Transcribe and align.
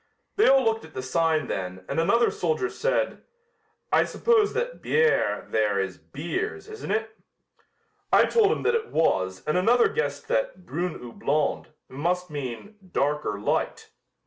They 0.35 0.47
all 0.47 0.63
looked 0.63 0.83
at 0.83 0.95
the 0.95 1.03
sign 1.03 1.45
then, 1.45 1.85
and 1.87 1.99
another 1.99 2.31
soldier 2.31 2.71
said: 2.71 3.21
'I 3.93 4.05
suppose 4.05 4.53
that 4.55 4.81
"bières" 4.81 5.51
there 5.51 5.79
is 5.79 5.99
"beers," 5.99 6.67
isn't 6.67 6.89
it?' 6.89 7.11
"I 8.11 8.25
told 8.25 8.51
him 8.51 8.63
that 8.63 8.73
it 8.73 8.87
was 8.89 9.43
and 9.45 9.59
another 9.59 9.87
guessed 9.89 10.27
that 10.29 10.65
'brune 10.65 10.95
ou 10.95 11.11
blonde' 11.13 11.67
must 11.87 12.31
mean 12.31 12.77
'dark 12.91 13.23
or 13.27 13.39
light.' 13.39 13.91